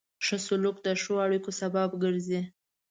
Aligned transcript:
ښه 0.25 0.37
سلوک 0.47 0.77
د 0.85 0.87
ښو 1.01 1.13
اړیکو 1.25 1.51
سبب 1.59 1.89
ګرځي. 2.03 2.41